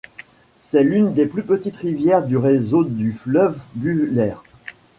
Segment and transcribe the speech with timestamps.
[0.59, 4.33] C’est l’une des plus petites rivières du réseau du fleuve Buller.